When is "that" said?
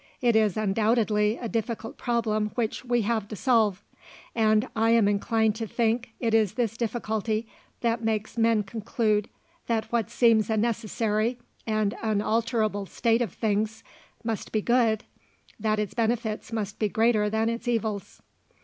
7.81-8.03, 9.67-9.91, 15.59-15.77